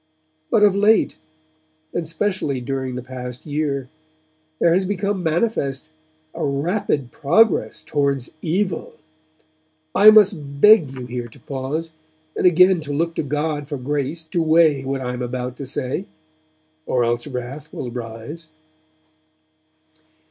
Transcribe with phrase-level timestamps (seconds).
[0.49, 1.19] 'But of late,
[1.93, 3.87] and specially during the past year,
[4.57, 5.89] there has become manifest
[6.33, 8.93] a rapid progress towards evil.
[9.93, 11.91] (I must beg you here to pause,
[12.35, 15.67] and again to look to God for grace to weigh what I am about to
[15.67, 16.05] say;
[16.87, 18.47] or else wrath will rise.)